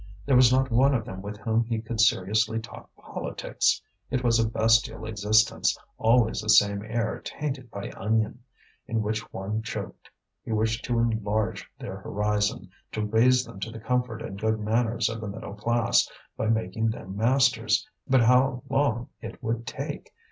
There 0.25 0.35
was 0.35 0.51
not 0.51 0.71
one 0.71 1.21
with 1.21 1.37
whom 1.37 1.63
he 1.65 1.79
could 1.79 2.01
seriously 2.01 2.59
talk 2.59 2.89
politics; 2.97 3.79
it 4.09 4.23
was 4.23 4.39
a 4.39 4.49
bestial 4.49 5.05
existence, 5.05 5.77
always 5.99 6.41
the 6.41 6.49
same 6.49 6.81
air 6.81 7.21
tainted 7.23 7.69
by 7.69 7.91
onion, 7.95 8.39
in 8.87 9.03
which 9.03 9.31
one 9.31 9.61
choked! 9.61 10.09
He 10.43 10.51
wished 10.53 10.83
to 10.85 10.97
enlarge 10.97 11.69
their 11.77 11.97
horizon, 11.97 12.71
to 12.93 13.05
raise 13.05 13.45
them 13.45 13.59
to 13.59 13.69
the 13.69 13.79
comfort 13.79 14.23
and 14.23 14.41
good 14.41 14.59
manners 14.59 15.07
of 15.07 15.21
the 15.21 15.27
middle 15.27 15.53
class, 15.53 16.09
by 16.35 16.47
making 16.47 16.89
them 16.89 17.15
masters; 17.15 17.87
but 18.09 18.21
how 18.21 18.63
long 18.71 19.07
it 19.21 19.43
would 19.43 19.67
take! 19.67 20.15